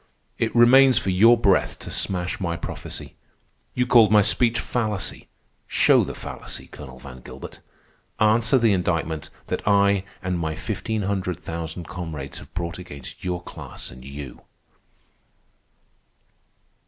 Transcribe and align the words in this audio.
It 0.39 0.55
remains 0.55 0.97
for 0.97 1.11
your 1.11 1.37
breath 1.37 1.77
to 1.77 1.91
smash 1.91 2.39
my 2.39 2.55
prophecy. 2.57 3.13
You 3.75 3.85
called 3.85 4.11
my 4.11 4.23
speech 4.23 4.59
fallacy. 4.59 5.27
Show 5.67 6.03
the 6.03 6.15
fallacy, 6.15 6.65
Colonel 6.65 6.97
Van 6.97 7.19
Gilbert. 7.21 7.59
Answer 8.19 8.57
the 8.57 8.73
indictment 8.73 9.29
that 9.45 9.61
I 9.67 10.03
and 10.23 10.39
my 10.39 10.55
fifteen 10.55 11.03
hundred 11.03 11.37
thousand 11.39 11.87
comrades 11.87 12.39
have 12.39 12.51
brought 12.55 12.79
against 12.79 13.23
your 13.23 13.43
class 13.43 13.91
and 13.91 14.03
you." 14.03 14.41